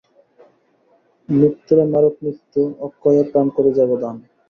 [1.29, 4.15] মৃত্যুরে মারুক মৃত্যু, অক্ষয় এ প্রাণ করি যাব দান।